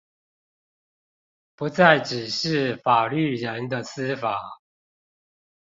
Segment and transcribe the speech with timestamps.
[1.53, 4.35] 不再只是法律人的司法